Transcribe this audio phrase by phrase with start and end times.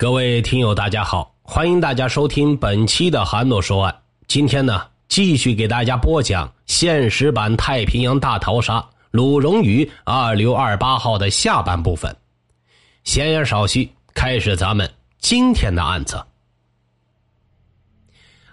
[0.00, 3.94] 各位听友，大家好，欢迎大家收听本期的韩诺说案。
[4.28, 12.16] 今天呢，继续给大家播讲现实版太平洋大逃杀鲁荣鱼二六二八号的下半部分。
[13.04, 16.18] 闲言少叙，开始咱们今天的案子。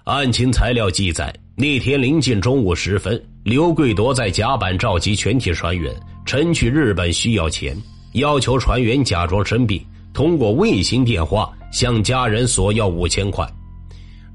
[0.03, 5.95] 案情材料记载，那天临近中午时分，刘贵夺在甲板召集全体船员，
[6.25, 7.73] 称去日本需要钱，
[8.15, 9.81] 要求船员假装生病。
[10.17, 13.47] 通过卫星电话向家人索要五千块，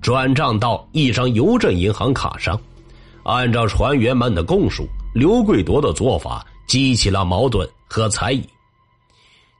[0.01, 2.57] 转账到一张邮政银行卡上。
[3.25, 8.49] 按照船员们的供述，刘贵夺的做法激起了矛盾和猜疑。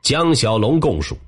[0.01, 1.19] 江小龙供述：“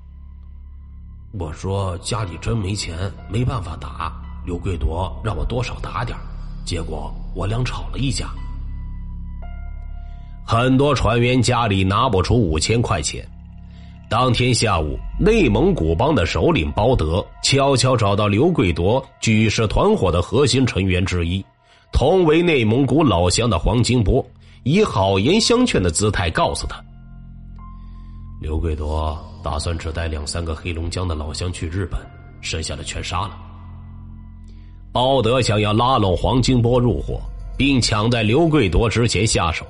[1.40, 2.96] 我说家里真没钱，
[3.28, 4.12] 没办法打。
[4.46, 6.16] 刘贵夺让我多少打点
[6.64, 8.30] 结果我俩吵了一架。
[10.46, 13.28] 很多船员家里拿不出五千块钱。”
[14.16, 21.44] 当天下午，内蒙古帮的首领包德悄悄找到刘贵夺，举世团伙的核心成员之一，
[21.90, 24.24] 同为内蒙古老乡的黄金波，
[24.62, 26.80] 以好言相劝的姿态告诉他
[28.40, 31.98] ：“刘贵夺打算只带两三个黑龙江的老乡去日本，
[32.40, 33.36] 剩下的全杀了。”
[34.94, 37.20] 包德想要拉拢黄金波入伙，
[37.58, 39.66] 并抢在刘贵夺之前下手。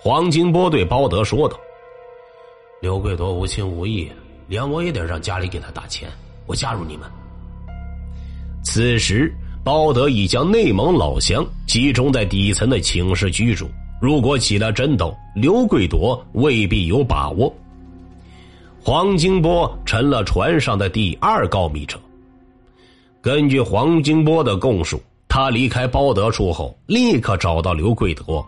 [0.00, 1.58] 黄金波对包德说道。
[2.84, 4.12] 刘贵夺无情无义，
[4.46, 6.06] 连我也得让家里给他打钱。
[6.44, 7.10] 我加入你们。
[8.62, 13.70] 此时，包德已将内蒙老乡集中在底层的寝室居住。
[14.02, 17.50] 如果起了争斗，刘贵夺未必有把握。
[18.82, 21.98] 黄金波成了船上的第二告密者。
[23.22, 28.46] 根据黄金波的供述，他离开包德处后，立刻找到刘贵夺。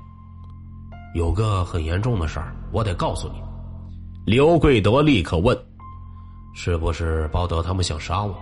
[1.14, 3.45] 有个很严重的事儿，我得告诉你。
[4.26, 5.56] 刘贵德立刻问
[6.52, 8.36] ：“是不是包德他们想杀我？”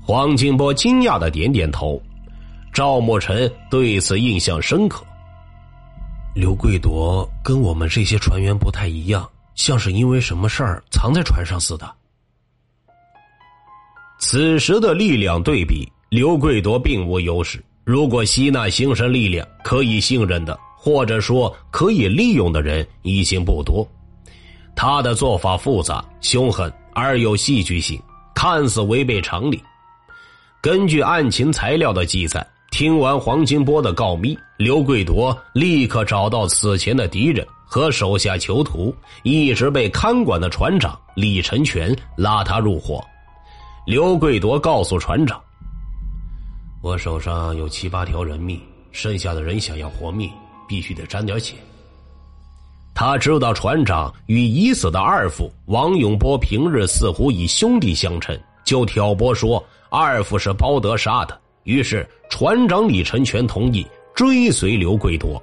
[0.00, 2.00] 黄金波惊讶的点点头。
[2.72, 5.04] 赵默尘对此印象深刻。
[6.32, 11.92] 刘贵夺跟我们这些船员不太一样，像是因为什么事儿藏在船上似的。
[14.20, 17.60] 此时的力量对比，刘贵夺并无优势。
[17.82, 23.84] 如果吸纳精神力量，可以信任的，或者说可以利用的人，已经不多。
[24.76, 28.00] 他的做法复杂、凶狠而有戏剧性，
[28.34, 29.62] 看似违背常理。
[30.60, 43.04] 根据案情材料的记载，听完黄金波的告密，刘贵夺立刻找到此前的敌人和手下囚徒，一直被看管的船长李成全，拉他入伙。
[43.86, 45.40] 刘贵夺告诉船长
[46.82, 48.60] ：“我手上有七八条人命，
[48.92, 50.30] 剩下的人想要活命，
[50.66, 51.54] 必须得沾点血。”
[52.94, 61.38] 他知道船长与已死的二副王永波平日似乎以兄弟相称，就挑拨说二副是包德杀的。
[61.64, 63.84] 于是船长李成全同意
[64.14, 65.42] 追随刘贵夺。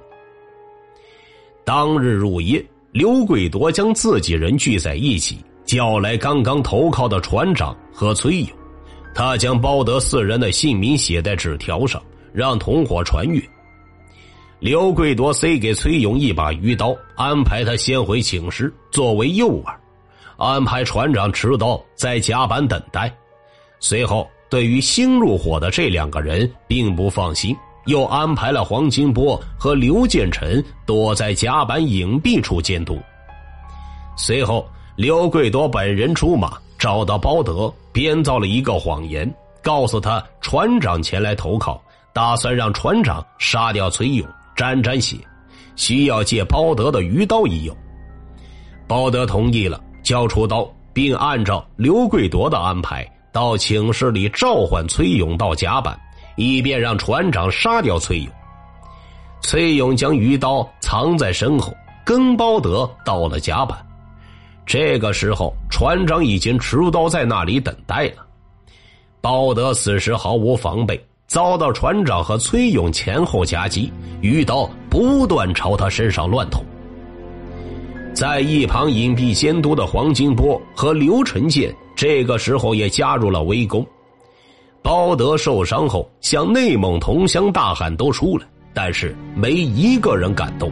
[1.64, 8.48] 当日入夜，刘贵夺将自己人聚在一起，叫来刚刚投靠的船长和崔勇，
[9.14, 12.02] 他将包德四人的姓名写在纸条上，
[12.32, 13.42] 让同伙传阅。
[14.62, 19.74] 刘贵夺塞给崔勇一把鱼刀，安排他先回寝室作为诱饵，
[20.36, 23.12] 安排船长持刀在甲板等待。
[23.80, 27.56] 随后，对于新入伙的这两个人并不放心，
[27.86, 33.00] 又安排了黄金波和刘建成躲在甲板隐蔽处监督。
[34.16, 34.64] 随后，
[34.94, 39.28] 刘贵夺本人出马，找到包德，编造了一个谎言，
[39.60, 44.24] 告诉他船长前来投靠，打算让船长杀掉崔勇。
[44.62, 45.16] 沾沾血，
[45.74, 47.76] 需要借包德的鱼刀一用。
[48.86, 55.98] 包德同意了，交出刀，并按照刘贵夺的安排，到寝室里召唤崔勇到甲板，
[56.36, 58.32] 以便让船长杀掉崔勇。
[59.40, 61.74] 崔勇将鱼刀藏在身后，
[62.04, 63.76] 跟包德到了甲板。
[64.64, 68.24] 这个时候，船长已经持刀在那里等待了。
[69.20, 71.04] 包德此时毫无防备。
[71.32, 73.90] 遭到船长和崔勇前后夹击，
[74.20, 76.62] 鱼刀不断朝他身上乱捅。
[78.12, 83.82] 在一旁隐蔽监督的黄金波和刘成建，这个时候也加入了围攻。
[84.82, 90.70] 包德受伤后，向内蒙同乡大喊：“都出来！”但是没一个人敢动。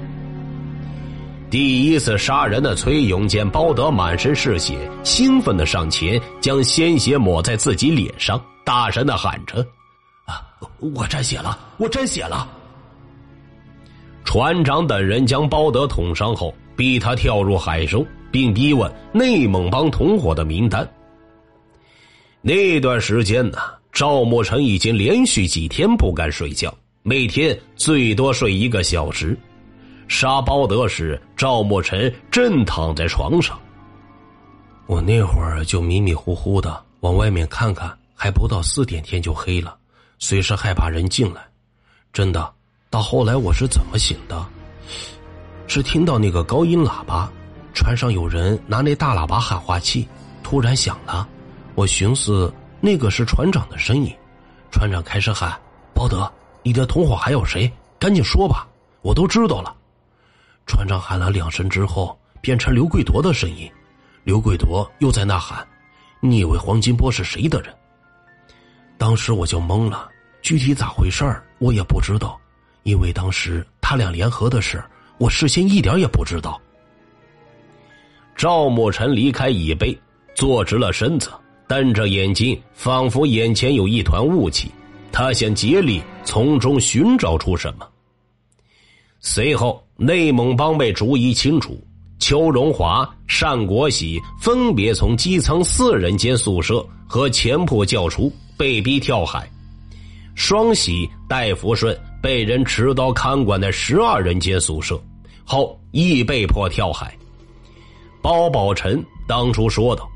[1.49, 9.67] 第一次杀人的崔勇见包德满身是血，兴奋的上前将鲜血抹在自己脸上，大声的喊着。
[10.79, 11.59] 我沾血了！
[11.79, 12.49] 我沾血了！
[14.25, 20.89] 船长等人将包德捅伤后，逼他跳入海中，并逼问内蒙帮同伙的名单。
[22.43, 23.59] 那段时间呢，
[23.93, 26.73] 赵慕辰已经连续几天不敢睡觉，
[27.03, 29.37] 每天最多睡一个小时。
[30.09, 33.59] 杀包德时，赵慕辰正躺在床上。
[34.87, 39.77] 我那会儿就迷迷糊糊的往外面看看，还不到四点天就黑了，
[40.22, 41.40] 随时害怕人进来。
[42.12, 42.52] 真的，
[42.90, 44.46] 到后来我是怎么醒的？
[45.67, 47.31] 是听到那个高音喇叭，
[47.72, 50.06] 船上有人拿那大喇叭喊话器，
[50.43, 51.26] 突然响了。
[51.75, 54.14] 我寻思那个是船长的声音，
[54.70, 55.58] 船长开始喊
[55.94, 56.31] ：“包德，
[56.62, 57.72] 你的同伙还有谁？
[57.99, 58.69] 赶紧说吧，
[59.00, 59.75] 我都知道了。”
[60.67, 63.70] 船长喊了两声之后，变成刘贵夺的声音。
[64.22, 65.67] 刘贵夺又在那喊
[66.20, 67.75] ：“你以为黄金波是谁的人？”
[69.00, 70.11] 当时我就懵了，
[70.43, 71.25] 具体咋回事
[71.58, 72.38] 我也不知道，
[72.82, 74.85] 因为当时他俩联合的事，
[75.17, 76.61] 我事先一点也不知道。
[78.37, 79.99] 赵慕辰离开椅背，
[80.35, 81.31] 坐直了身子。
[81.67, 84.70] 瞪着眼睛，仿佛眼前有一团雾气，
[85.11, 87.88] 他想竭力从中寻找出什么。
[89.20, 91.82] 随后，内蒙帮被逐一清除，
[92.19, 93.08] 邱荣华、
[93.41, 98.31] 单国喜分别从机舱四人间宿舍和前铺叫出，
[98.61, 99.41] 被逼跳海；
[100.35, 105.03] 双喜、戴福顺被人持刀看管在十二人间宿舍，
[105.47, 107.17] 后亦被迫跳海。
[108.21, 110.07] 包宝臣当初说道。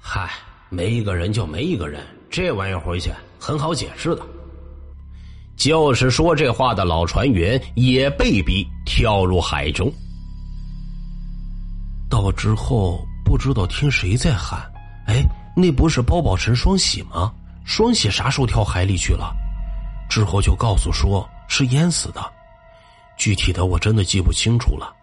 [0.00, 0.30] 嗨，
[0.68, 2.00] 没一个人就没一个人，
[2.30, 4.22] 这玩意儿回去很好解释的。
[5.56, 9.92] 就是说这话的老船员也被逼跳入海中。
[12.08, 14.60] 到之后不知道听谁在喊
[15.08, 15.24] ：“哎，
[15.58, 17.32] 那不是包宝成双喜吗？
[17.64, 19.34] 双喜啥时候跳海里去了？”
[20.08, 22.20] 之后就告诉说是淹死的，
[23.16, 24.94] 具体的我真的记不清楚了。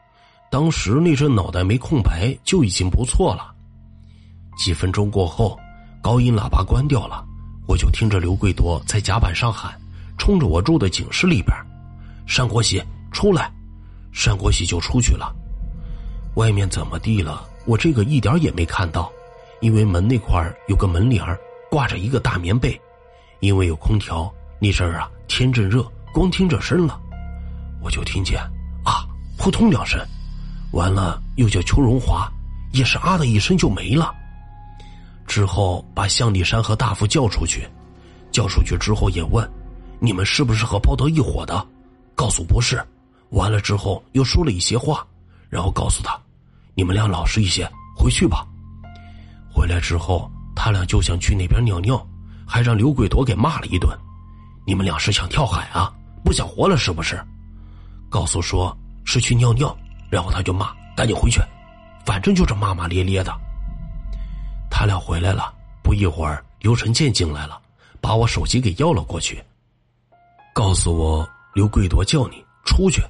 [0.51, 3.51] 当时那阵脑袋没空白就已经不错了。
[4.55, 5.59] 几分钟过后，
[6.01, 7.25] 高音喇叭关掉了，
[7.65, 9.73] 我就听着刘贵夺在甲板上喊，
[10.19, 11.57] 冲着我住的警室里边
[12.37, 13.51] ：“单国喜出来！”
[14.23, 15.35] 单国喜就出去了。
[16.35, 17.43] 外面怎么地了？
[17.65, 19.11] 我这个一点也没看到，
[19.63, 21.25] 因为门那块有个门帘
[21.71, 22.77] 挂着一个大棉被，
[23.39, 24.29] 因为有空调，
[24.59, 26.99] 那阵儿啊天正热，光听着声了，
[27.81, 28.41] 我就听见
[28.83, 29.07] 啊
[29.37, 29.97] 扑通两声，
[30.73, 32.29] 完了又叫邱荣华，
[32.73, 34.13] 也是啊的一声就没了。
[35.25, 37.65] 之后把向立山和大夫叫出去，
[38.33, 39.49] 叫出去之后也问
[39.97, 41.65] ：“你们是不是和包德一伙的？”
[42.15, 42.85] 告诉不是。
[43.29, 45.07] 完了之后又说了一些话，
[45.49, 46.19] 然后告诉他
[46.75, 48.45] ：“你们俩老实一些，回去吧。”
[49.53, 52.03] 回来之后，他俩就想去那边尿尿，
[52.47, 53.95] 还让刘贵夺给骂了一顿
[54.65, 55.93] ：“你们俩是想跳海啊？
[56.25, 57.23] 不想活了是不是？”
[58.09, 59.75] 告诉说是去尿尿，
[60.09, 61.39] 然后他就骂：“赶紧回去！”
[62.03, 63.31] 反正就是骂骂咧咧的。
[64.69, 65.53] 他俩回来了，
[65.83, 67.61] 不一会儿，刘成建进来了，
[68.01, 69.41] 把我手机给要了过去，
[70.53, 73.01] 告诉我刘贵夺叫你出去。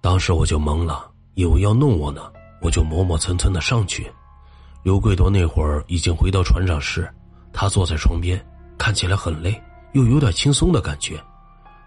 [0.00, 2.20] 当时我就懵了，以为要弄我呢，
[2.60, 4.12] 我就磨磨蹭蹭的上去。
[4.82, 7.08] 刘贵夺那会儿已经回到船长室，
[7.52, 8.44] 他坐在床边，
[8.76, 9.62] 看起来很累，
[9.92, 11.22] 又有点轻松的感觉。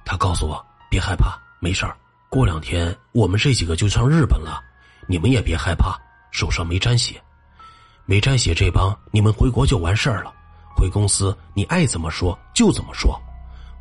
[0.06, 1.98] 他告诉我别害怕，没事儿，
[2.30, 4.64] 过两天我们这几个就上日本了，
[5.08, 6.00] 你们也别害怕，
[6.32, 7.22] 手上没沾血。
[8.06, 10.34] 没沾血这帮，你们回国就完事儿了。
[10.78, 13.20] 回公司你爱怎么说就怎么说。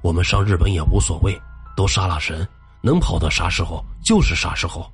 [0.03, 1.41] 我们上日本也无所谓，
[1.77, 2.47] 都杀了神，
[2.81, 4.91] 能跑到啥时候就是啥时候。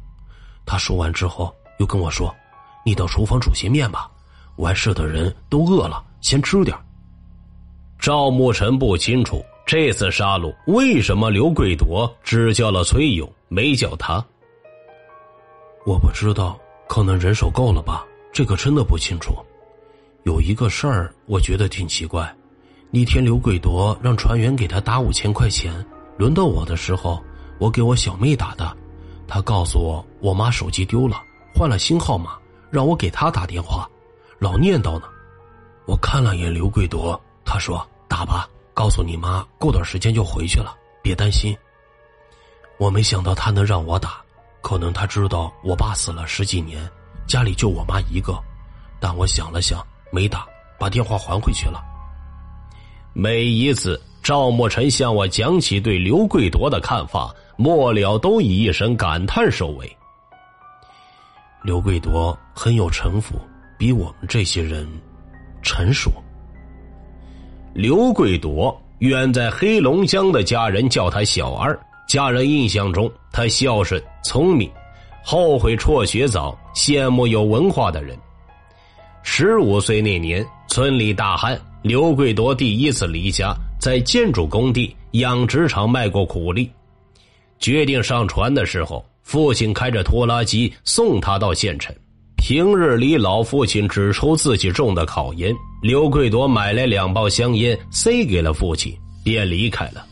[0.66, 2.34] 他说完之后，又跟我说
[2.84, 4.10] ：“你到厨房煮些面吧，
[4.56, 6.76] 完事的人都饿了，先吃点。”
[7.98, 14.24] 赵慕辰不清楚这次杀戮为什么刘贵夺只叫了崔勇，没叫他。
[15.84, 16.58] 我不知道，
[16.88, 18.04] 可能人手够了吧。
[18.32, 19.34] 这个真的不清楚，
[20.22, 22.34] 有一个事儿我觉得挺奇怪。
[22.90, 25.84] 那天刘贵夺让船员给他打五千块钱，
[26.16, 27.22] 轮到我的时候，
[27.58, 28.76] 我给我小妹打的，
[29.28, 31.20] 他告诉我我妈手机丢了，
[31.54, 32.38] 换了新号码，
[32.70, 33.88] 让我给他打电话，
[34.38, 35.06] 老念叨呢。
[35.86, 41.56] 我看了眼刘贵夺，他说打吧，告诉你妈过段时间就回去了，别担心。
[42.78, 44.20] 我没想到他能让我打，
[44.62, 46.88] 可能他知道我爸死了十几年。
[47.26, 48.38] 家里就我妈一个，
[48.98, 50.46] 但我想了想，没打，
[50.78, 51.80] 把电话还回去了。
[53.12, 59.96] 每一次赵莫尘向我讲起对刘贵夺的看法，末了都以一声感叹收尾。
[61.62, 63.34] 刘贵夺很有城府，
[63.76, 64.88] 比我们这些人
[65.62, 66.10] 成熟。
[67.74, 74.70] 刘贵夺远在黑龙江的家人叫他小二，家人印象中他孝顺聪明。
[75.22, 78.16] 后悔辍学早，羡慕有文化的人。
[79.22, 86.70] 十五岁那年，村里大旱，刘贵夺第一次离家，在建筑工地、养殖场卖过苦力。
[87.58, 91.94] 决定上船的时候，父亲开着拖拉机送他到县城。
[92.36, 95.54] 平日里，老父亲只抽自己种的烤烟。
[95.80, 100.04] 刘贵夺买来两包香烟，塞给了父亲，便离开了。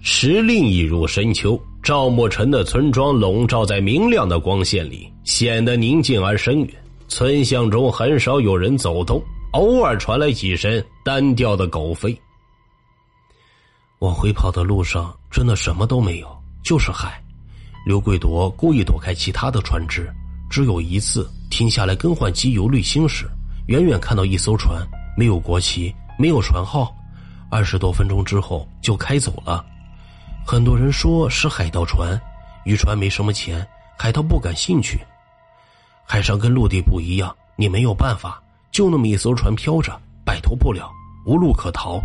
[0.00, 6.68] 时令已入深秋，赵木成的村庄笼罩在明亮的光线里，显得宁静而深远。
[7.08, 9.20] 村巷中很少有人走动，
[9.54, 12.16] 偶尔传来几声单调的狗吠。
[13.98, 16.28] 往回跑的路上，真的什么都没有，
[16.62, 17.20] 就是海。
[17.88, 20.12] 刘贵夺故意躲开其他的船只，
[20.50, 23.26] 只有一次停下来更换机油滤芯时，
[23.68, 26.94] 远远看到一艘船，没有国旗，没有船号。
[27.50, 29.64] 二十多分钟之后就开走了。
[30.46, 32.20] 很多人说是海盗船，
[32.66, 33.66] 渔船没什么钱，
[33.96, 35.00] 海盗不感兴趣。
[36.04, 38.38] 海上跟陆地不一样，你没有办法，
[38.70, 40.90] 就那么一艘船飘着，摆脱不了，
[41.24, 41.98] 无路可逃。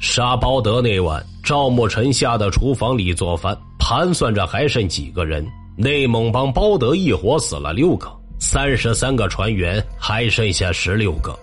[0.00, 3.56] 沙包德那晚，赵木成下到厨房里做饭，
[3.88, 5.42] 盘算着还剩几个人。
[5.74, 8.06] 内蒙帮包德一伙死了六个，
[8.38, 11.34] 三十三个船员还剩下十六个。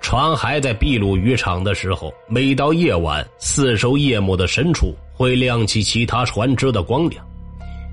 [0.00, 7.24] 船还在秘鲁渔场的时候，每到夜晚，四周夜幕的深处会亮起其他船只的光亮。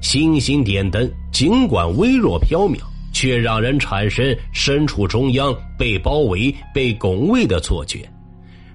[0.02, 2.80] 星星点灯，尽管微弱缥缈，
[3.14, 8.00] 却让人产生身处中央、被包围、被拱卫的错觉。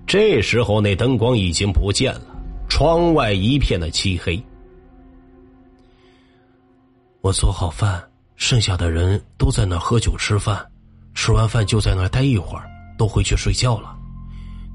[0.06, 2.22] 这时候，那灯光已经不见了，
[2.68, 4.40] 窗外一片的漆黑。
[7.22, 8.02] 我做好饭，
[8.34, 10.60] 剩下的人都在那喝酒吃饭，
[11.14, 13.96] 吃完饭就在那待一会儿，都回去睡觉了。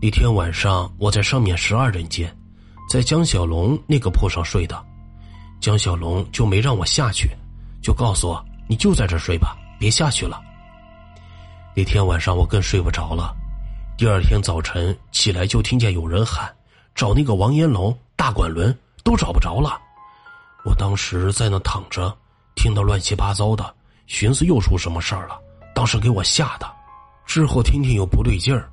[0.01, 2.33] 那天晚上，我在上面十二人间，
[2.89, 4.81] 在江小龙那个铺上睡的。
[5.59, 7.29] 江小龙就没让我下去，
[7.81, 10.39] 就告诉我：“你就在这睡吧，别下去了。”
[11.75, 13.35] 那天晚上我更睡不着了。
[13.97, 16.49] 第二天早晨起来就听见有人喊
[16.95, 18.73] ：“找那个王延龙、大管轮，
[19.03, 19.77] 都找不着了。”
[20.63, 22.15] 我当时在那躺着，
[22.57, 23.73] 听到乱七八糟的，
[24.07, 25.39] 寻思又出什么事儿了。
[25.73, 26.67] 当时给我吓的。
[27.25, 28.67] 之后听听又不对劲儿，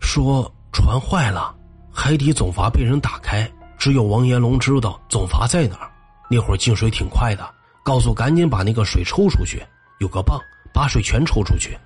[0.00, 1.54] 说船坏了，
[1.92, 5.90] 海底总阀被人打开，只有王延龙知道总阀在哪儿。
[6.28, 7.48] 那会儿进水挺快的，
[7.84, 9.62] 告诉赶紧把那个水抽出去，
[10.00, 10.38] 有个泵
[10.74, 11.78] 把水全抽出去。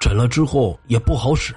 [0.00, 1.54] 整了之后也不好使，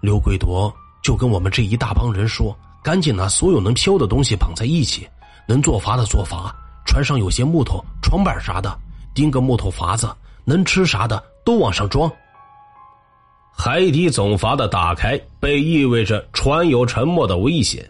[0.00, 5.06] 刘贵夺就跟我们这一大帮人说：“赶紧拿所有能漂的东西绑在一起，
[5.46, 6.50] 能做筏的做筏，
[6.90, 8.76] 船上有些木头、床板啥的，
[9.14, 10.10] 钉个木头筏子，
[10.44, 12.10] 能吃啥的都往上装。”
[13.56, 17.88] 海底总阀的打开，被意味着船有沉没的危险。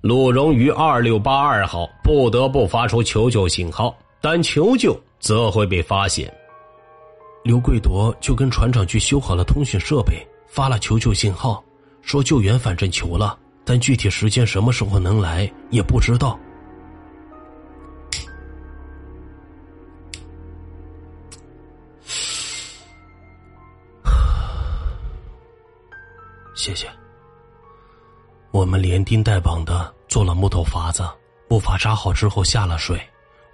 [0.00, 6.32] 陆荣于二六八二号不得不发出求救信号，但求救则会被发现。
[7.44, 11.62] 刘贵夺就跟船长去修好了通讯设备，发了求救信号，
[12.00, 16.38] 说救援反正求了，但具体时间什么时候能来也不知道。
[26.58, 26.90] 谢谢。
[28.50, 31.08] 我们连钉带绑的做了木头筏子，
[31.48, 33.00] 木筏扎好之后下了水。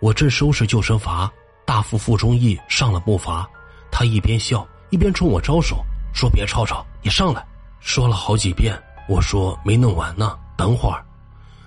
[0.01, 1.31] 我正收拾救生筏，
[1.67, 3.45] 大副傅忠义上了木筏，
[3.93, 5.85] 他一边笑一边冲我招手，
[6.15, 7.47] 说：“别吵吵，你上来。”
[7.79, 8.75] 说了好几遍，
[9.07, 11.05] 我说没弄完呢，等会儿。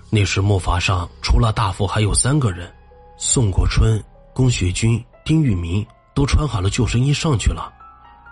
[0.10, 2.74] 那时木筏上除了大副还有三个人，
[3.16, 4.04] 宋国春、
[4.34, 7.72] 龚学军、丁玉明都穿好了救生衣上去了。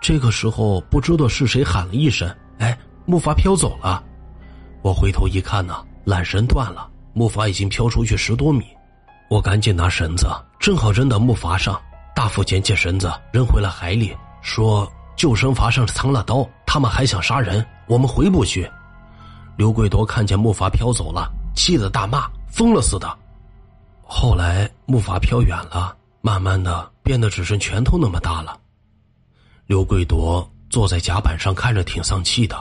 [0.02, 4.04] 这个时候不知道是谁喊了一声：“哎，木筏飘走了。”
[4.82, 8.66] 我回头一看呢，缆绳断了，木筏已经飘出去十多米。
[9.30, 10.28] 我赶紧拿绳子，
[10.60, 11.82] 正好扔到木筏上。
[12.14, 18.70] 大副捡起绳子扔回了海里，说：“救生筏上藏了刀，他们还想杀人，我们回不去。”
[19.58, 23.18] 刘贵夺看见木筏飘走了，气得大骂：“疯了似的！”
[24.02, 28.58] 后来木筏飘远了，慢慢的变得只剩拳头那么大了。
[29.66, 32.56] 刘贵夺坐在甲板上看着挺丧气的，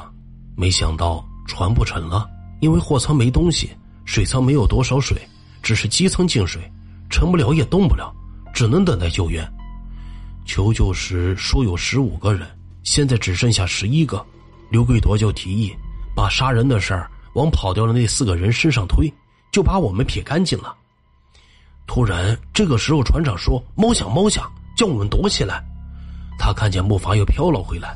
[0.57, 1.25] 没想到。
[1.47, 2.27] 船不沉了，
[2.61, 3.71] 因为货舱没东西，
[4.07, 5.15] 水舱没有多少水，
[5.63, 6.63] 只是机舱进水，
[7.11, 8.11] 沉不了也动不了，
[8.55, 9.47] 只能等待救援。
[10.47, 12.49] 求救时说有十五个人，
[12.83, 14.25] 现在只剩下十一个。
[14.71, 15.71] 刘贵夺就提议
[16.17, 19.13] 把杀人的事儿往跑掉的那四个人身上推，
[19.53, 20.75] 就把我们撇干净了。
[21.87, 25.63] 突然，这个时候船长说：“猫响，猫响，叫我们躲起来。”
[26.41, 27.95] 他看见木筏又飘了回来。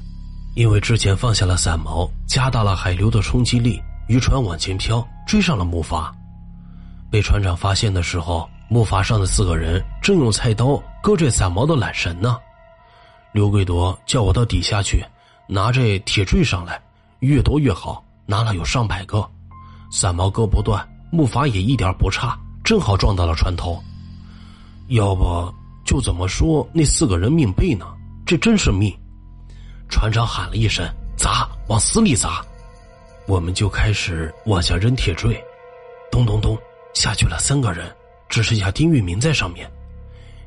[0.54, 6.10] 因为之前放下了伞锚，加大了海流的冲击力，渔船往前飘，追上了木筏。
[7.10, 12.36] 被船长发现的时候，木筏上的四个人正用菜刀割这伞锚的缆绳呢。
[13.32, 15.04] 刘贵夺叫我到底下去，
[15.46, 16.80] 拿这铁坠上来，
[17.20, 19.26] 越多越好，拿了有上百个，
[19.90, 23.80] 伞毛割不断，木筏也一点不差，正好撞到了船头。
[24.88, 27.86] 要不就怎么说那四个人命背呢？
[28.26, 28.94] 这真是命！
[29.88, 32.44] 船长喊了一声：“砸，往死里砸！”
[33.26, 35.38] 我们就开始往下扔铁坠，
[36.10, 36.56] 咚咚咚，
[36.94, 37.94] 下去了三个人，
[38.28, 39.70] 只剩下丁玉明在上面。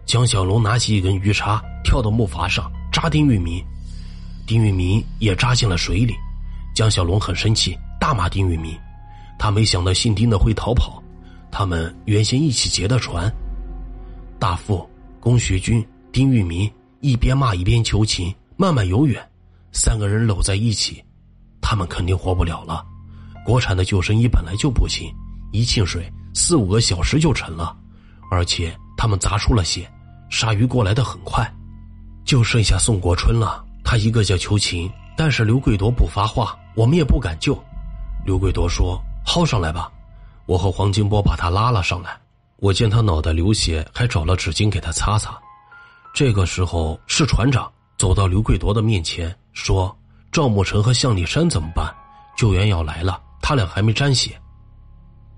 [0.05, 3.63] 江小龙拿起一根鱼叉，跳到木筏上扎丁玉明，
[4.47, 6.15] 丁玉明也扎进了水里。
[6.73, 8.75] 江小龙很生气，大骂丁玉明。
[9.37, 11.01] 他没想到姓丁的会逃跑，
[11.51, 13.31] 他们原先一起劫的船。
[14.39, 19.23] 大副龚学军、丁玉明一边骂一边求情，慢慢游远，
[19.71, 21.03] 三个人搂在一起。
[21.61, 22.85] 他们肯定活不了了。
[23.45, 25.11] 国产的救生衣本来就不行，
[25.51, 27.75] 一进水四五个小时就沉了，
[28.29, 29.89] 而且他们砸出了血，
[30.29, 31.49] 鲨鱼过来的很快，
[32.25, 33.65] 就剩下宋国春了。
[33.83, 37.57] 他一个劲求情，但是刘贵夺不发话，我们也不敢救。
[38.25, 39.91] 刘贵夺说：“薅上来吧。”
[40.45, 42.19] 我和黄金波把他拉了上来。
[42.57, 45.35] 我见他脑袋流血，还找了纸巾给他擦擦。
[46.13, 47.71] 这个时候是船长
[48.01, 49.95] 走到刘贵夺的面前说。
[50.31, 51.93] 赵慕成和向立山怎么办？
[52.37, 54.31] 救援要来了，他俩还没沾血。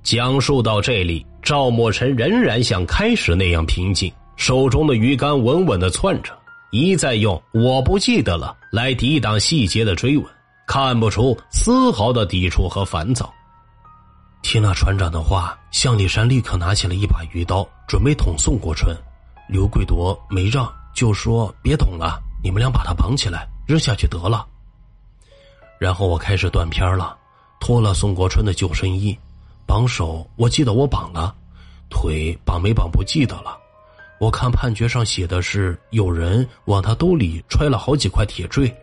[0.04, 6.32] 讲述到这里，赵慕成仍然像开始那样平静，手中的鱼竿稳稳的攥着，
[6.72, 10.26] 一再用“我不记得了”来抵挡细节的追问，
[10.68, 13.34] 看不出丝毫的抵触和烦躁。
[14.44, 18.96] 听了船长的话，向立山立刻拿起了一把鱼刀，准备捅宋国春。
[19.50, 24.46] 刘贵夺没让，就说：“别捅了，你们俩把他绑起来，扔下去得了。”
[25.80, 27.18] 然后我开始断片了，
[27.60, 29.18] 脱了宋国春的救生衣，
[29.66, 31.34] 绑手我记得我绑了，
[31.90, 33.58] 腿绑没绑不记得了。
[34.20, 38.74] 我看判决上写的是有人往他兜里揣了好几块铁坠，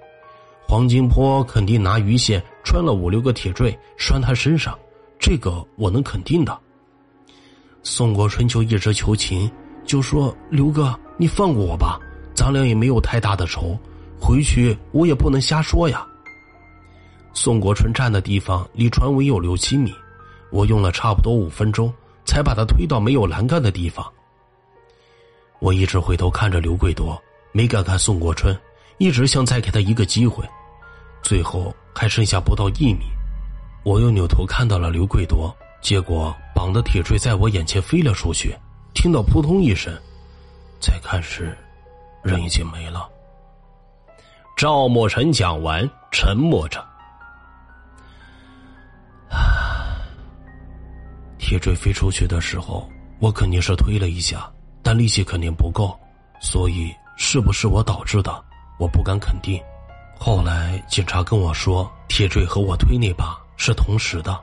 [0.66, 4.78] 黄金坡肯定拿鱼线穿了五六个铁坠拴他身上，
[5.18, 6.58] 这个我能肯定的。
[7.82, 9.50] 宋国春就一直求情，
[9.86, 11.98] 就说刘哥你放过我吧，
[12.40, 13.78] 咱俩也没有太大的仇，
[14.18, 16.06] 回去我也不能瞎说呀。
[17.34, 19.92] 宋国春站的地方离船尾有六七米，
[20.50, 21.92] 我用了差不多五分钟
[22.24, 24.10] 才把他推到没有栏杆的地方。
[25.58, 27.22] 我一直回头看着刘贵多，
[27.52, 28.58] 没敢看宋国春，
[28.96, 30.42] 一直想再给他一个机会。
[31.22, 33.04] 最后还剩下不到一米，
[33.84, 38.56] 我又扭头看到了刘贵多，结果绑的铁坠在我眼前飞了出去，
[38.94, 39.94] 听到扑通一声，
[40.80, 41.54] 再看时，
[42.22, 43.08] 人已经没了。
[44.56, 46.84] 赵默成讲完，沉默着。
[51.38, 54.50] 铁坠飞出去的时候，我肯定是推了一下，
[54.82, 55.98] 但力气肯定不够，
[56.40, 58.44] 所以是不是我导致的，
[58.78, 59.60] 我不敢肯定。
[60.18, 64.38] 后来警察跟我说，铁坠和我推那把是同时的。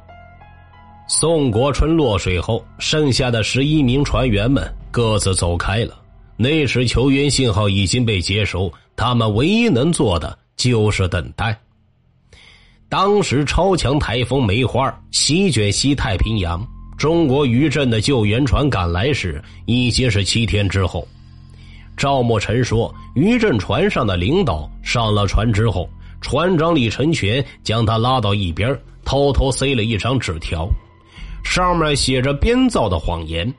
[1.08, 5.96] 宋国春落水后，剩下的十一名船员们各自走开了。
[6.38, 11.60] 那时求援信号已经被接收，他们唯一能做的就是等待。
[12.88, 16.65] 当时超强台风梅花席卷西太平洋。
[16.97, 21.08] 中国渔政的救援船赶来时，已经是七天之后。
[21.95, 25.88] 赵默成说，渔政船上的领导上了船之后，
[26.21, 30.67] 船长李成全将他拉到一边，偷偷塞了一张纸条，
[31.43, 33.54] 上面写着编造的谎言。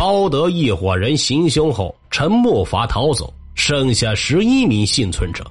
[0.00, 5.44] 包德一伙人行凶后，陈木筏逃走，剩下十一名幸存者。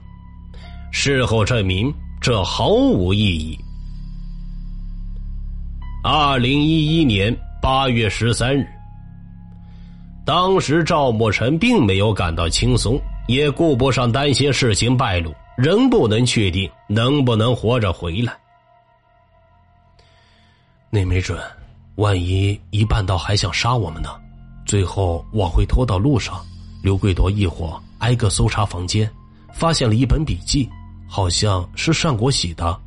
[0.91, 3.55] 事后证明，这毫无意义。
[6.03, 7.31] 二零一一年
[7.61, 8.65] 八月十三日，
[10.25, 18.35] 当时赵默尘并没有感到轻松，也顾不上担心事情败露，仍不能确定能不能活着回来。
[20.89, 21.39] 那没准，
[21.97, 24.09] 万一一半道还想杀我们呢？
[24.69, 26.45] 最后往回拖到路上，
[26.83, 29.11] 刘贵夺一伙挨个搜查房间，
[29.51, 30.69] 发现了一本笔记，
[31.07, 32.79] 好像是单国喜的。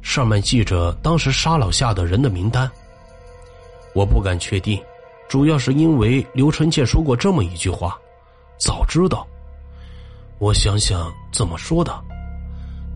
[0.00, 2.70] 上面记着当时杀老夏的人的名单。
[3.94, 4.82] 我不敢确定，
[5.28, 7.94] 主要是因为刘成建说过这么一句话
[8.56, 9.26] ：“早知道。”
[10.40, 11.92] 我想想怎么说的，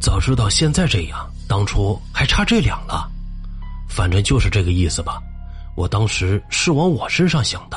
[0.00, 3.06] 早知道现在这样，当初还差这两了。
[3.86, 5.20] 反正就是这个意思吧。
[5.76, 7.76] 我当时是往我身上想的，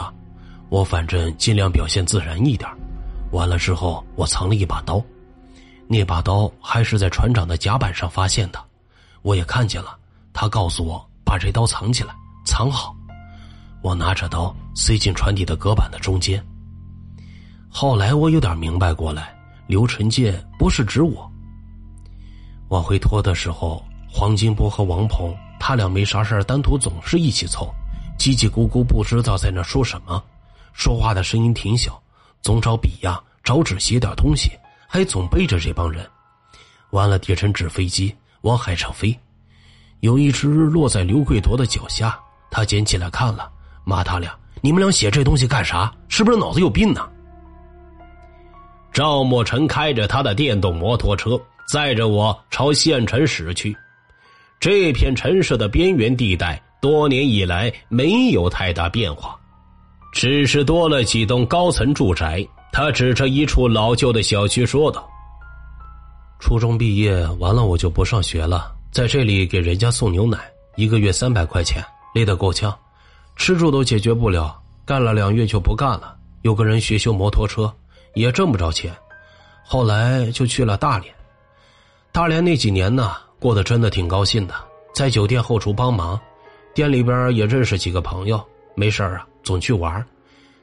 [0.74, 2.68] 我反正尽量表现自然一点。
[3.30, 5.00] 完了之后，我藏了一把刀，
[5.88, 8.60] 那把刀还是在船长的甲板上发现的。
[9.22, 9.96] 我也看见了，
[10.34, 12.12] 他告诉我把这刀藏起来，
[12.44, 12.96] 藏好。
[13.84, 16.44] 我拿着刀塞进船底的隔板的中间。
[17.70, 19.32] 后来我有点明白过来，
[19.68, 21.32] 刘成建不是指我。
[22.70, 27.72] 往回拖的时候，黄金波和王鹏他俩没啥事单独总是一起凑，
[28.18, 30.24] 叽叽咕咕不知道在那说什么，
[30.74, 32.02] 说话的声音挺小，
[32.42, 34.52] 总找笔呀找纸写点东西，
[34.88, 36.06] 还总背着这帮人。
[36.90, 39.18] 完了叠成纸飞机往海上飞，
[40.02, 42.20] 有一只落在刘贵夺的脚下，
[42.52, 43.50] 他捡起来看了，
[43.86, 45.92] 骂他俩：“你们俩写这东西干啥？
[46.10, 47.10] 是不是脑子有病呢？”
[48.92, 51.40] 赵莫尘开着他的电动摩托车。
[51.66, 53.76] 载着我朝县城驶去，
[54.60, 59.40] 这片城市的边缘地带多年以来没有太大变化，
[60.14, 62.48] 只是多了几栋高层住宅。
[62.72, 65.08] 他指着一处老旧的小区说道
[66.40, 70.40] ：“初中毕业完了，我就不上学了，在这里给人家送牛奶，
[70.76, 71.84] 一个月三百块钱，
[72.16, 72.76] 累得够呛，
[73.36, 76.16] 吃住都解决不了，干了两月就不干了。
[76.42, 77.72] 有个人学修摩托车，
[78.16, 78.92] 也挣不着钱，
[79.64, 81.14] 后来就去了大连。”
[82.12, 84.54] 大连那几年呢，过得真的挺高兴的，
[84.96, 86.20] 在酒店后厨帮忙，
[86.74, 88.44] 店里边也认识几个朋友，
[88.76, 90.04] 没事啊，总去玩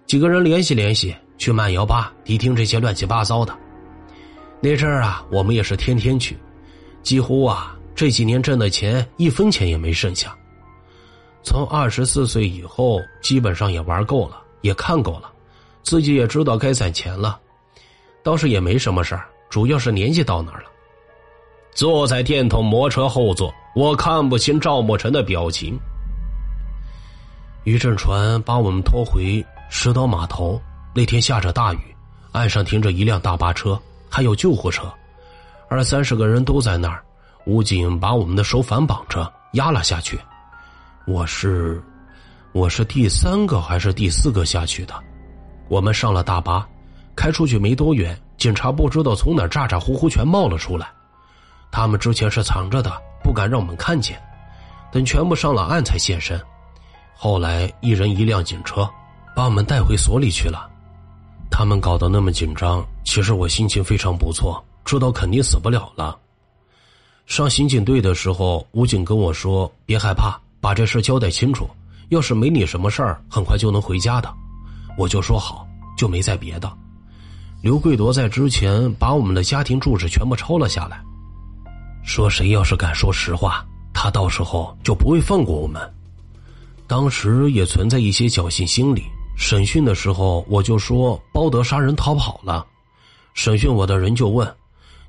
[0.06, 3.56] 几个人联系联系，去慢摇吧、迪厅这些乱七八糟的。
[4.60, 6.36] 那阵儿啊，我们也是天天去，
[7.02, 10.36] 几乎啊这几年挣的钱一分钱也没剩下。
[11.42, 15.30] 从二十四岁以后，基本上也玩够了，也看够了，
[15.82, 17.38] 自己也知道该攒钱了，
[18.22, 20.66] 倒是也没什么事儿，主要是年纪到那儿了。
[21.72, 25.78] 坐在电动摩车后座，我看不清赵莫尘的表情。
[27.64, 30.60] 渔政船把我们拖回石岛码头。
[30.92, 31.78] 那天下着大雨，
[32.32, 34.92] 岸上停着一辆大巴车，还有救护车，
[35.68, 37.02] 二三十个人都在那儿。
[37.46, 40.18] 武警把我们的手反绑着压了下去。
[41.06, 41.82] 我是，
[42.52, 44.94] 我是第三个还是第四个下去的？
[45.68, 46.66] 我们上了大巴，
[47.14, 50.88] 开出去没多远，警察不知道从哪咋咋呼呼全冒了出来。
[51.70, 52.90] 他们之前是藏着的，
[53.22, 54.20] 不敢让我们看见，
[54.90, 56.40] 等全部上了岸才现身。
[57.22, 58.88] 后来一人一辆警车，
[59.36, 60.70] 把我们带回所里去了。
[61.50, 66.16] 他们搞得那么紧张，其实我心情非常不错，知道肯定死不了了。
[67.26, 71.68] 上刑警队的时候，武警跟我说：“别害怕，把这事交代清楚。
[72.08, 74.32] 要是没你什么事儿，很快就能回家的。”
[74.96, 76.72] 我就说好，就没再别的。
[77.60, 80.98] 刘贵夺在之前把我们的家庭住址全部抄了下来。
[82.02, 85.78] 说谁要是敢说实话，他到时候就不会放过我们。
[86.90, 89.04] 当时也存在一些侥幸心理。
[89.36, 92.66] 审讯的时候，我就说包德杀人逃跑了。
[93.32, 94.56] 审讯我的人就问：“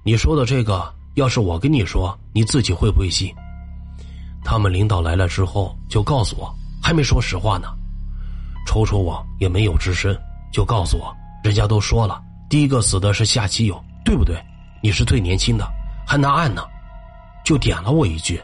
[0.05, 3.33] 你说的这个，要是我跟你说，你自己会不会信？”
[4.45, 7.67] 他们领导来了之后，就告诉我还没说实话呢。
[8.67, 10.15] 瞅瞅我也没有吱声，
[10.53, 11.11] 就告诉我，
[11.43, 14.39] 人家都说了，第一个死的是夏七友，对不对？
[14.83, 15.67] 你是最年轻的，
[16.05, 16.63] 还拿案呢。
[17.43, 18.39] 就点了我一句。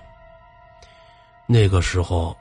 [1.45, 2.35] 那个时候，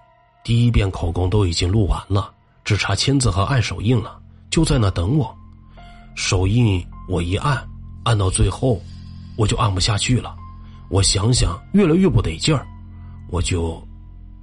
[0.47, 2.31] 第一遍口供都已经录完了，
[2.65, 4.17] 只差签字和按手印了，
[4.49, 5.37] 就在那等我。
[6.15, 7.61] 手印我一按，
[8.05, 8.81] 按到最后，
[9.37, 10.37] 我就按不下去了。
[10.89, 12.65] 我想想，越来越不得劲儿，
[13.29, 13.85] 我就，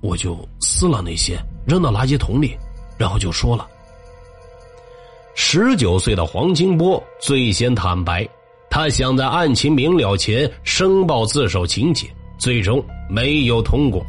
[0.01, 2.53] 我就撕了那些，扔到垃圾桶里，
[2.97, 3.65] 然后就说了。
[5.35, 8.27] 十九岁的黄金波最先坦白。
[8.69, 14.05] 他想在案情明了前申报自首情节，最终没有通过。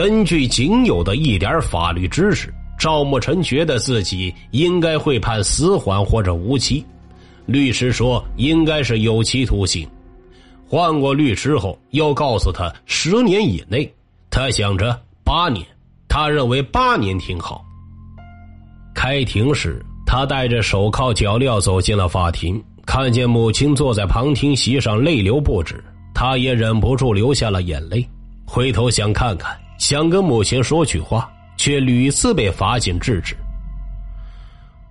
[0.00, 6.82] 根据仅有的一点法律知识，赵莫尘觉得自己应该会判死缓或者无期。
[7.44, 9.86] 律师说应该是有期徒刑。
[10.66, 13.92] 换过律师后，又告诉他十年以内。
[14.30, 15.66] 他想着八年，
[16.08, 17.62] 他认为八年挺好。
[18.94, 19.84] 开庭时。
[20.06, 25.84] 他戴着手铐脚镣走进了法庭，看见母亲坐在旁听席上泪流不止，
[26.14, 28.08] 他也忍不住流下了眼泪。
[28.46, 33.34] 回头想看看，想跟母亲说句话，却屡次被法警制止。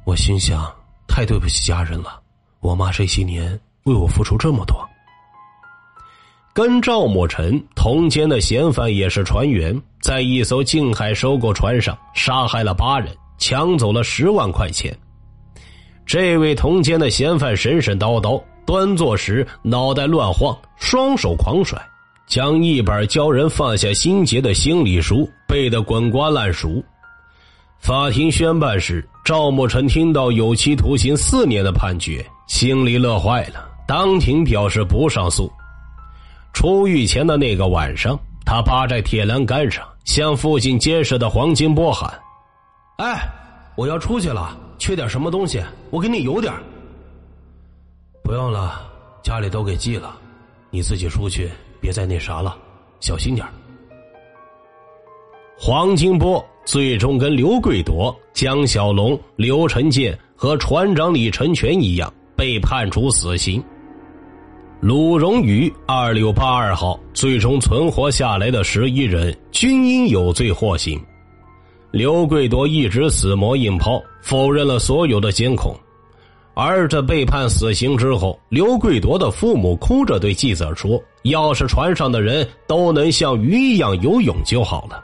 [0.03, 0.65] 我心想，
[1.07, 2.19] 太对不起家人了。
[2.59, 4.75] 我妈这些年为我付出这么多。
[6.53, 14.93] 跟赵某尘同监的嫌犯也是船员，在一艘近海收购船上杀害了八人，抢走了十万块钱。
[16.03, 21.79] 这位同监的嫌犯神神叨叨，端坐时脑袋乱晃，双手狂甩，
[22.29, 26.81] 将一本教人放下心结的心理书背得滚瓜烂熟。
[27.79, 35.51] 法庭宣判时，赵某尘听到有期徒刑四年的判决，心里乐坏了，当庭表示不上诉。
[36.53, 42.13] 出狱前的那个晚上，他趴在铁栏杆上，向附近监视的黄金波喊
[42.99, 43.27] ：“哎，
[43.75, 46.53] 我要出去了。”缺点什么东西，我给你邮点
[48.23, 48.81] 不用了，
[49.23, 50.15] 家里都给寄了。
[50.69, 52.57] 你自己出去，别再那啥了，
[52.99, 53.45] 小心点
[55.57, 63.61] 黄金波最终跟刘贵夺、江小龙、刘成建和船长李成全一样，被判处死刑。
[64.79, 70.97] 鲁荣宇二六八二号最终存活下来的十一人均因有罪获刑。
[71.91, 75.75] 刘贵夺一直死磨硬泡，否认了所有的监控。
[76.53, 85.01] 而这被判死刑之后，刘贵夺的父母哭着对记者说：“要是船上的人都能像鱼一样游泳就好了。”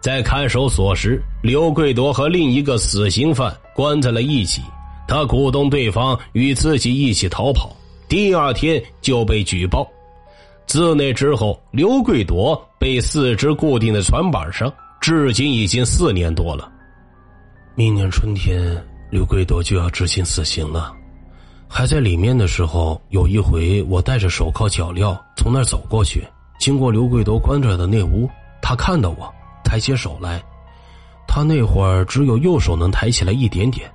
[0.00, 4.62] 在看守所时，刘贵夺和另一个死刑犯关在了一起，
[5.06, 7.76] 他鼓动对方与自己一起逃跑。
[8.08, 9.86] 第二天就被举报，
[10.66, 16.72] 自那之后，刘贵夺被四肢固定在船板上，至今已经四年多了。
[17.76, 20.94] 明年春天，刘贵夺就要执行死刑了。
[21.68, 26.26] 还在里面的时候，有一回我戴着手铐脚镣从那儿走过去，
[26.58, 28.28] 经过刘贵夺关着的那屋，
[28.60, 29.32] 他看到我，
[29.64, 30.42] 抬起手来，
[31.28, 33.88] 他那会儿只有右手能抬起来一点点，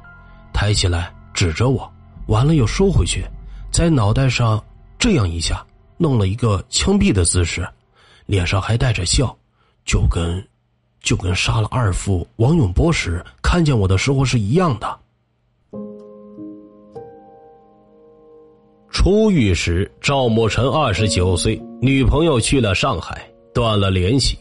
[0.53, 1.91] 抬起来指着我，
[2.27, 3.25] 完了又收回去。
[3.71, 4.63] 在脑袋上
[4.97, 5.65] 这样一下，
[5.97, 7.67] 弄了一个枪毙的姿势，
[8.25, 9.35] 脸上还带着笑，
[9.83, 10.45] 就跟
[11.01, 14.97] 就跟杀了二父王永波时看见我的时候是一样的。
[19.05, 24.35] 出狱时，赵慕辰二十九岁，女朋友去了上海，断了联系，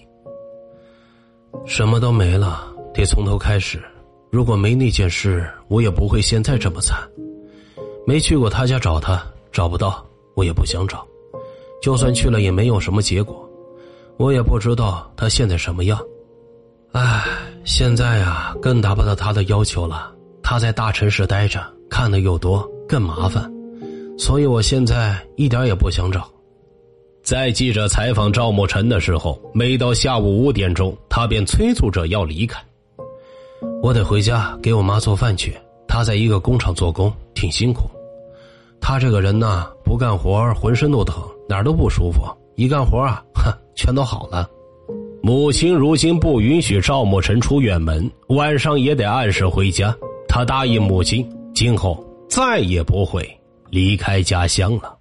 [1.66, 3.78] 什么都没了，得从头开始。
[4.32, 6.98] 如果没那件事，我也不会现在这么惨。
[8.06, 9.22] 没去过他家找他，
[9.52, 10.02] 找不到，
[10.34, 11.06] 我也不想找。
[11.82, 13.46] 就算去了，也没有什么结果。
[14.16, 16.00] 我也不知道他现在什么样。
[16.92, 17.22] 唉，
[17.66, 20.10] 现在啊，更达不到他的要求了。
[20.42, 23.53] 他在大城市待着，看的又多，更麻烦。
[24.16, 26.28] 所以我现在一点也不想找。
[27.22, 32.62] 在记者采访赵慕辰的时候，每到下午五点钟，他便催促着要离开。
[33.82, 35.54] 我得回家给我妈做饭去。
[35.88, 37.82] 他在一个工厂做工，挺辛苦。
[38.80, 42.20] 他这个人呢，不干活浑身都疼，哪儿都不舒服；
[42.56, 44.48] 一干活啊，哼，全都好了。
[45.22, 49.96] 母亲如今不允许赵慕辰出远门，晚上也得按时回家。
[50.28, 53.24] 他答应母亲，今后再也不会
[53.74, 54.96] 离开家乡了。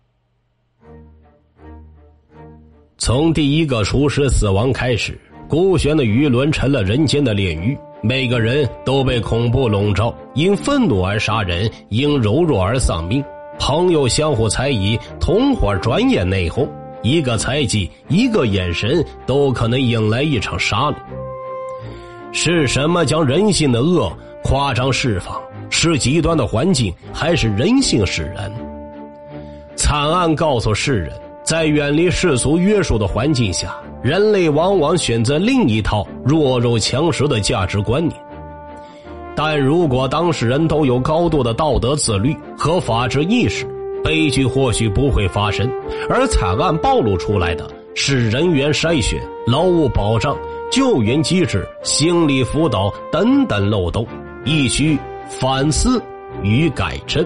[2.97, 5.15] 从第一个厨师死亡开始，
[5.47, 7.77] 孤悬的鱼轮成了人间的炼狱。
[8.01, 13.23] 每个人都被恐怖笼罩，因愤怒而杀人，因柔弱而丧命。
[13.59, 16.67] 朋友相互猜疑，同伙转眼内讧。
[17.03, 20.95] 一个猜忌，一个眼神，都可能引来一场杀戮。
[22.31, 25.39] 是什么将人性的恶夸张释放？
[25.69, 28.51] 是极端的环境，还是人性使然？
[29.83, 31.11] 惨案告诉世人，
[31.43, 33.75] 在远离世俗约束的环境下。
[34.01, 38.17] 人类往往选择另一套弱肉强食的价值观念，
[39.35, 43.67] 但如果当事人都有高度的道德自律和法治意识，
[44.05, 45.69] 悲剧或许不会发生。
[46.09, 50.33] 而惨案暴露出来的是人员筛选、劳务保障、
[50.71, 54.07] 救援机制、心理辅导等等漏洞，
[54.45, 56.01] 亦需反思
[56.41, 57.25] 与改正。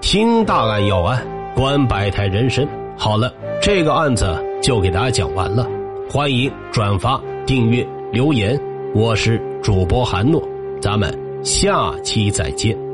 [0.00, 1.22] 听大案要案，
[1.54, 2.66] 观百态人生。
[2.96, 3.32] 好了。
[3.62, 5.68] 这个案子就给大家讲完了，
[6.10, 8.58] 欢迎转发、订阅、留言。
[8.94, 10.42] 我是主播韩诺，
[10.80, 12.89] 咱们下期再见。